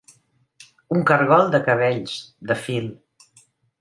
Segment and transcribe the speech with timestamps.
[0.95, 2.17] Un cargol de cabells,
[2.53, 2.89] de fil.